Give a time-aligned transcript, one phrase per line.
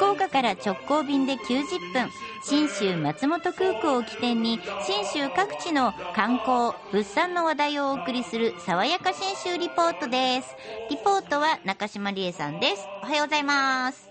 [0.00, 2.08] 福岡から直行便で90分
[2.42, 10.56] 信州松本空港を起点に信州各地の観光物産の話題をお送りする爽やか信州リポートです。
[10.88, 12.88] リポートは中島理恵さんです。
[13.02, 14.10] おはようございます。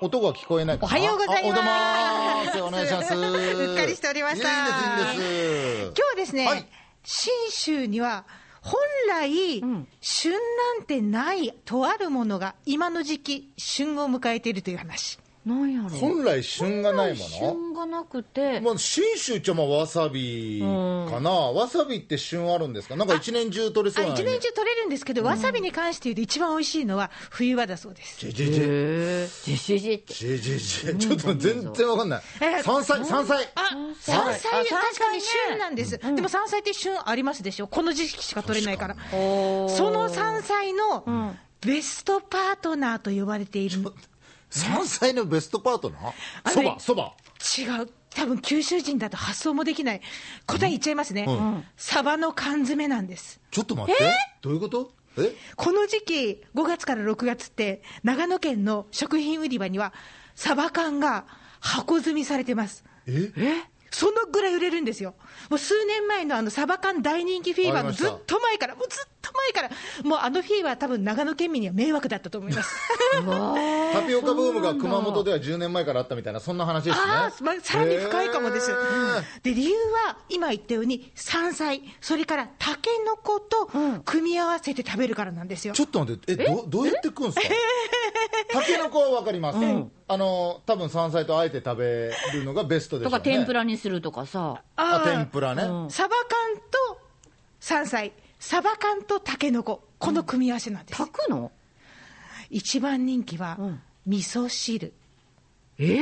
[0.00, 1.60] お音が聞こえないかおはようございます。
[1.60, 3.14] あおはようございますお願いします。
[3.14, 4.48] うっかりしておりました。
[4.48, 6.66] いい今日はですね、はい。
[7.04, 8.24] 信州には
[8.66, 10.38] 本来、ん旬な
[10.82, 15.20] んてないとあるものが今の時期、旬を迎えているという話。
[15.46, 17.24] 何やろ本来旬がないもの？
[17.28, 18.60] 旬がなくて。
[18.60, 22.96] まあ、信州っちゃまあわさびかな、わさびって旬あるんですか？
[22.96, 28.18] なんか一年中取れそうな一年中取れるんですけど、わさびに関して言うと、一番美味しいのは冬場だそうです。
[28.18, 28.64] ジェジェジェ。
[28.64, 28.66] へ
[29.24, 30.96] えじじじってジェジェジェ。
[30.96, 32.22] ちょっと全然わかんない。
[32.40, 33.48] え山菜山菜。
[33.54, 43.82] あ山山菜確かに旬なんです、でも山菜って旬ありますでしょ、この時期しか取れないから、その山菜のベストパートナーと呼ばれている。
[43.82, 43.92] の、
[44.56, 46.50] 山菜のベストパートナー？
[46.50, 47.14] そばそば。
[47.58, 50.00] 違う、多分九州人だと発想もできない、
[50.46, 51.28] 答え言っちゃいますね、
[51.76, 53.40] サバの缶詰なんです。
[53.50, 54.12] ちょっと待って。
[54.40, 54.92] どういうこと？
[55.18, 55.34] え？
[55.56, 59.92] この時期、5月から6月って、長野県の食品売り場には、
[60.34, 61.26] サバ缶が
[61.60, 62.84] 箱積みされてます。
[63.06, 63.32] え？
[63.90, 65.14] そのぐらい売れるんですよ。
[65.50, 69.70] もう数年前のあのサバ缶大人気フィーバーのずっと前から、もうずっと前から、
[70.08, 72.76] もうあのフィーバー、多分長野県民には迷惑だったと思います。
[73.92, 78.70] タピオカブームが熊本では10年前からあったみたいなそんな話ですねああ、まあ、さらに深いかもです。
[79.42, 79.74] で、理由
[80.06, 83.70] は、今言ったように、山菜、それからタケノコと
[84.04, 85.74] 組み合わせて食べるからなんですよ。
[85.74, 87.54] ちょっと待って、え、どどうやって食うんですか？
[88.52, 89.58] タケノコはわかります。
[90.08, 93.18] あの、多分山菜とあえて食べるのがベストでしょうね。
[93.18, 94.62] とか天ぷらにするとかさ。
[94.76, 95.62] あ、あー天ぷらね。
[95.90, 96.56] サバ缶
[96.94, 97.00] と
[97.58, 100.96] 山菜、サバ缶とタケノコ、この組み合わせなんです。
[100.98, 101.50] 炊くの？
[102.50, 103.82] 一番人気は、ん。
[104.06, 104.92] 味噌汁。
[105.78, 105.98] え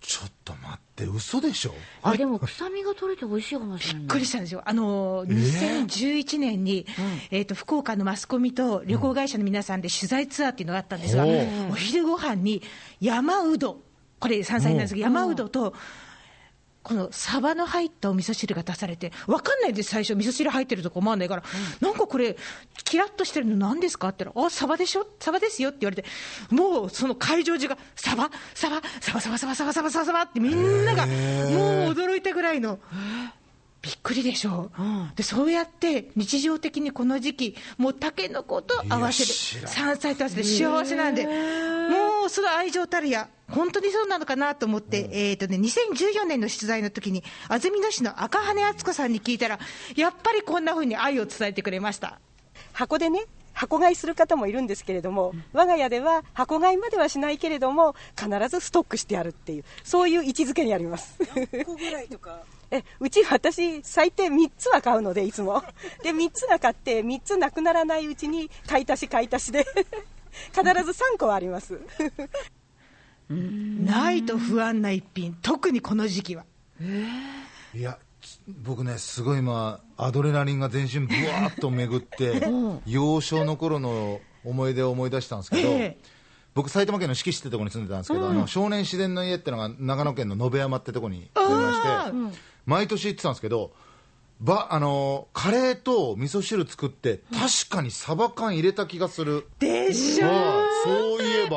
[0.00, 1.74] ちょっと待って、嘘でしょ？
[2.02, 6.86] あでも臭みが取れて美味しいかもしれないびっくりしたんですよ、あのー2011年に、
[7.30, 7.44] えー？
[7.44, 12.62] と福岡のマスコミと旅行会社の皆さんで取材ツアーっていうのがあったんですが、おうお昼ご飯に
[13.00, 13.82] 山うど、
[14.20, 15.74] これ、山菜なんですけど、山うどと、
[16.84, 21.42] このサバの入ったお味噌汁が出されて、分かんないです、最初、味噌汁入ってるとか思わないから、
[21.80, 22.36] うん、なんかこれ、
[22.84, 26.04] キラッとしてるの、なんですかって言ったら、あサバでしょ、サバですよって言われて、
[26.50, 29.20] もうその会場中が、サバ、サバ、サバ？
[29.20, 29.38] サバ？
[29.38, 29.54] サバ？
[29.54, 29.72] サバ？
[29.72, 29.90] サバ？
[29.90, 30.22] サバ？
[30.22, 31.16] ってみんなが、もう
[31.94, 32.78] 驚いたぐらいの。
[33.80, 49.58] びっくりでしょう、うん、でそうやって日常的にこの時期もうタケのこと合わせる山菜と合わせて幸せなんでもうその愛情たるや本当にそうなのかなと思って、えーとね、2014年の取材の時に、安曇野市の赤羽敦子さんに聞いたら、
[49.96, 52.18] やっぱりこんなふうに愛を伝えてくれました。
[52.72, 61.18] 箱でね箱買いする方もいるんですけれども、我が家では箱買いまではしないけれども必ずストックしてあるっていうそういう位置づけにあります。
[62.70, 65.62] えうち私最低3つは買うのでいつも。
[66.02, 69.64] で3つが買って3つなくならないうちに買い足し買い足しで
[70.52, 71.78] 必ず3個はあります
[73.28, 76.44] ないと不安な一品、特にこの時期は。
[77.74, 82.42] いや、つ僕ね、すごい今、アドレナリンが全身ぶわーっと巡って、
[82.86, 85.98] 幼少の頃の思い出を思い出したんですけど、ええ。
[86.54, 93.72] 僕、埼玉県の志木市ってところに住んでたんですけど、あの少年自然の家ってのが長野県の延山ってところにありまして、毎年行ってたんですけど、
[94.40, 99.46] ばあのカレーと味噌汁作って、確かにサバ缶入れた気がする。
[99.58, 101.56] でしょはいそういえば、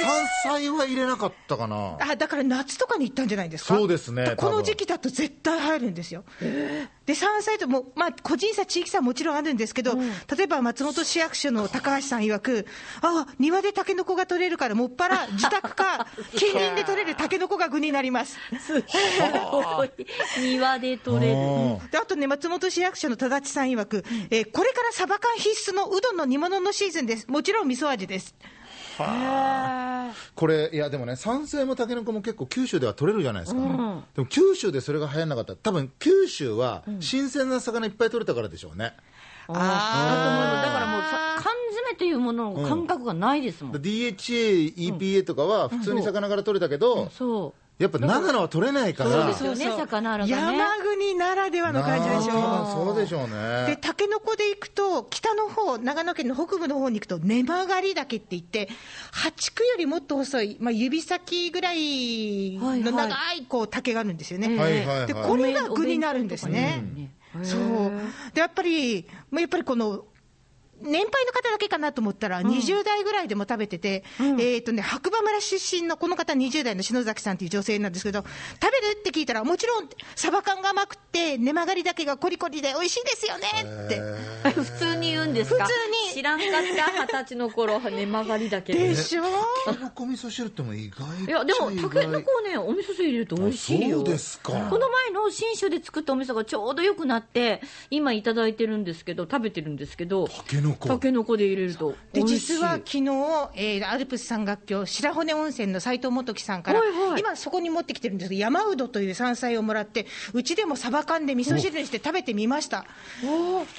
[0.00, 1.96] 山菜は入れなかったかな。
[2.00, 6.24] あだから夏とかに行ったんじゃないですか、そうですねこの時期だと絶対入るんですよ。
[7.06, 12.66] で、山菜とも、まあ、個人差、地域差はもちろんあるんですけど、例えば松本市役所の高橋さん曰く、
[13.02, 18.38] あ庭でタケノコが取れるから、もっぱら自宅か、 近隣で取れるタケノコが具になります。
[20.40, 27.26] 庭で取れるうんであとね、松本市役所の田立さん曰く、えーこれからサバ缶必須のうどんの煮物のシーズンです。
[27.28, 28.34] もちろん味噌味です。
[30.34, 35.56] これいやでもね山菜もタケノコも結構九州では取れるじゃないですか、でも九州でそれが流行んなかった。
[35.56, 38.92] 多分九州は新鮮な魚いっぱい取れたからでしょうね、
[39.48, 39.58] あだ
[40.24, 52.34] と思いますだからもうさ缶詰というものの感覚がないですもん、だ DHA、EPA とかは普通に魚から取れたけど、そうやっぱ長野は取れないからそうですよね魚がね山国ならではの感じでしょ。
[52.34, 58.68] なあそうでしょうで、ねタケノコで行くと、北の方、長野県の北部の方に行くと、根曲がり岳って言って、
[59.10, 64.56] 八区よりもっと細い、まあ、指先ぐらいの長いこう竹があるんですよね。
[64.56, 66.82] はいはいはいで、これが具になるんですね。
[66.94, 67.10] ね
[67.42, 67.60] そう。
[68.32, 70.04] で、やっぱり、まあやっぱりこの、
[70.84, 74.04] 年配の方だけかなと思ったら、20代ぐらいでも食べてて、
[74.38, 78.24] えっ、とね、白馬村出身のこの方、20代の篠崎さんという女性なんですけど、
[78.62, 83.46] 食べるって聞いたら、もちろん、サバ缶が甘くて、根曲がりだけがコリコリで美味しいですよね
[83.86, 84.50] って。
[84.54, 85.64] 普通に言うんですか？
[85.66, 85.74] 普通
[86.08, 86.14] に。
[86.14, 89.22] 知らんかった二十歳の頃根曲がりだけどでしょ？
[89.64, 93.98] タケノコ味噌汁っても意外いやでもたけのこをねお味噌汁入れると美味しいよ。
[93.98, 94.52] そうですか。
[94.52, 97.60] この前の信州で作ったお味噌がちょうどよくなって
[97.90, 100.28] 今いただいてるんですけど食べてるんですけど。
[100.28, 101.94] タケノコたけのこで入れると。
[102.12, 103.00] で実は昨日、
[103.54, 107.20] えーアルプス山岳橋白骨温泉の斉藤元樹さんから、はいはい。
[107.20, 112.86] 今そこに持ってきてるんですけど山うどという山菜をもらってうちでもサバ缶で味噌汁にして食べてみました。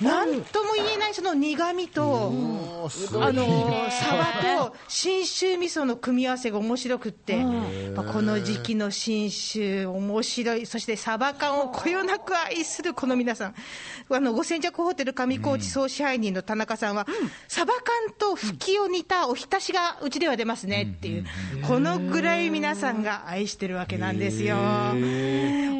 [0.00, 7.42] なんとも言えないその苦みとあのーサバと信州味噌の組み合わせが面白くって、
[7.94, 13.54] この時期の信州、面白い、そしてサバ缶をこよなく愛するこの皆さん、
[14.10, 17.06] あの五千弱ホテル上高地総支配人の田中さんは、
[17.48, 21.24] サバ缶とふきを煮たおひたしがうちでは出ますねっていう、
[21.66, 24.56] このぐらい皆さんが愛してるわけなんですよ。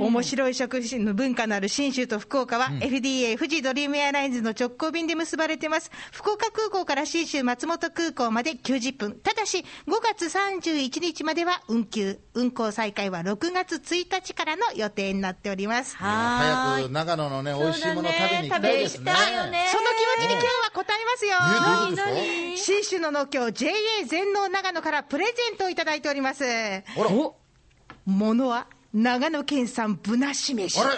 [0.03, 5.91] 面白い食事の文化のある信州と福岡は、FDA 富士ドリームエアラインズの直行便で結ばれてます。
[6.11, 9.13] 福岡空港から信州松本空港まで90分。
[9.21, 9.65] ただし、5
[10.03, 12.19] 月31日までは運休。
[12.35, 15.97] 運行再開は6月1日からの予定になっております。
[15.97, 22.57] 早く長野のね美味しいもの食べに行きたいですねそうだね食べ行きたいよね気持ちに今日は答えますよ。
[22.57, 23.71] 信州の農協 JA
[24.07, 26.45] 全農長野からプレゼントをいただいております。
[28.05, 28.67] ものは？
[28.93, 30.79] 長野県産ぶなしめじ。
[30.81, 30.91] あれ？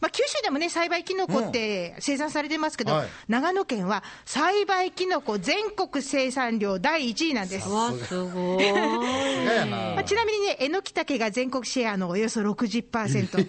[0.00, 3.08] まあ、九州でもね、栽培キノコって生産されてますけど、はい。
[3.28, 7.68] 長野県は栽培キノコ全国生産量第1位なんです。
[7.68, 8.72] わすごい。
[8.72, 13.48] まあ、ちなみにね、えのきたけが全国シェアのおよそ60%、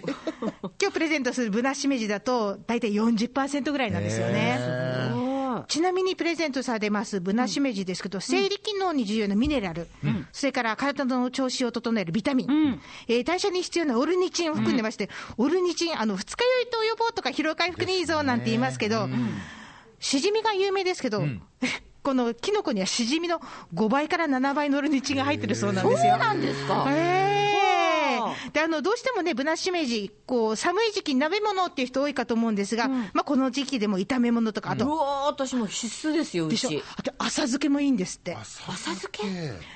[0.80, 5.25] 今日プレゼントするぶなしめじだと、大体40%ぐらいなんですよね。
[5.76, 9.88] ちなみにプレゼントされますぶなしめじですけど、生理機能に重要なミネラル、
[10.32, 19.06] それから体の調子を整えるビタミン、えー代謝に必要なオルニチンを含んでまして、オルニチン、あの二日酔いと予防とか疲労回復にいいぞなんて言いますけど、
[20.00, 21.22] しじみが有名ですけど、
[22.02, 23.42] このキノコにはしじみの
[23.74, 26.12] 5倍から7倍のオルニチンが入ってるそうなんですよ。
[26.12, 26.86] そうなんですか。
[26.88, 27.26] へー。
[27.30, 27.35] は
[28.52, 36.70] であのどうしてもね、ぶなしめじ、こう寒い時期に鍋物っていう人多いかと思うんですが、まあ、この時期でも炒め物とか、あうと、わー私も必須ですようでしょ？
[36.70, 38.34] ち、あと浅漬けもいいんですって。
[38.34, 39.22] 浅漬け？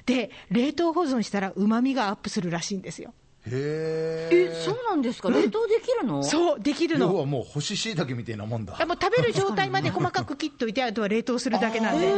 [0.06, 3.12] で、冷凍保存したらうまみがアップするらしいんですよ。
[3.46, 5.30] へえそうなんですか？
[5.30, 6.22] 冷凍できるの？
[6.22, 7.06] そう、できるの。
[7.06, 8.72] 要はもう干し椎茸みたいなもんだ。
[8.86, 12.10] もう食べる状態まで細かく切っといて、あとは冷凍するだけなんで。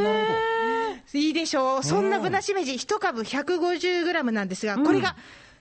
[1.15, 5.17] いいでしょう、そんなぶなしめじ、1株150グラムなんですが、これが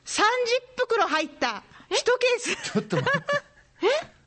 [0.06, 0.22] 30
[0.78, 2.72] 袋入った1ケース。
[2.74, 3.28] ちょっと待って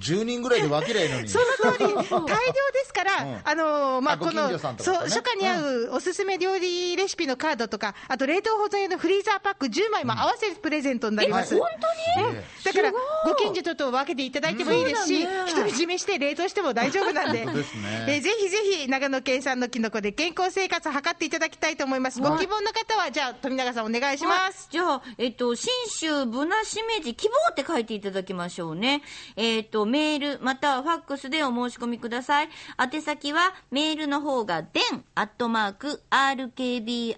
[0.00, 1.28] 10人ぐらいで分けりゃいいのに。
[1.28, 3.40] その通り、大量ですから、うん。
[3.44, 11.54] あのーまあ、この、そう、初夏に合うおすすめ料理レシピのカードとか、あと冷凍保存用のフリーザーパック10枚も合わせてプレゼントになります。
[11.56, 11.68] え本
[12.16, 12.28] 当に？
[12.28, 12.92] うんだから、
[13.24, 15.06] ご近所と分けていただいてもいいです。
[15.06, 18.06] し、独り占めして冷凍しても大丈夫なんで、ですね。
[18.08, 21.76] えーぜひぜひ長野県産のキノコで健康生活を図っていただきたい。
[21.78, 22.20] と思います。
[22.20, 24.68] ご希望の方は、じゃあ、富永さんお願いします。
[24.70, 29.02] じゃあ、えっと、信州ぶなしめじ希望って書いていただきましょうね。
[29.36, 32.48] えっと、メール、またはファックスでお申し込みください。
[32.78, 37.14] 宛先は、メールの方が、den アットマーク、rkbr.jp、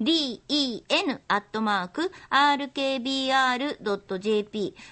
[0.00, 2.94] den アットマーク、rkbr.jp、